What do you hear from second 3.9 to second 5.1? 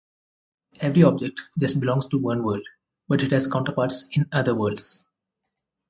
in other worlds.